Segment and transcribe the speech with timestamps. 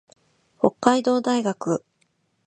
[0.57, 1.85] 北海道大学